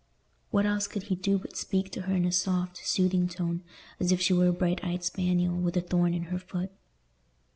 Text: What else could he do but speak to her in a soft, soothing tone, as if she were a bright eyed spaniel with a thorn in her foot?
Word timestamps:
What 0.49 0.65
else 0.65 0.87
could 0.87 1.03
he 1.03 1.15
do 1.15 1.37
but 1.37 1.55
speak 1.55 1.91
to 1.91 2.01
her 2.01 2.15
in 2.15 2.25
a 2.25 2.31
soft, 2.31 2.77
soothing 2.77 3.27
tone, 3.27 3.61
as 3.99 4.11
if 4.11 4.19
she 4.19 4.33
were 4.33 4.47
a 4.47 4.51
bright 4.51 4.83
eyed 4.83 5.03
spaniel 5.03 5.55
with 5.55 5.77
a 5.77 5.81
thorn 5.81 6.15
in 6.15 6.23
her 6.33 6.39
foot? 6.39 6.71